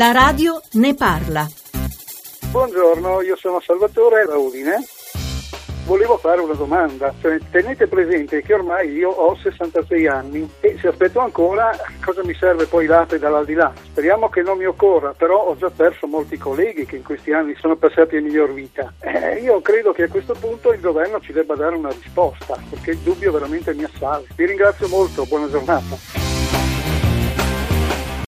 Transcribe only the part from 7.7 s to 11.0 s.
presente che ormai io ho 66 anni e se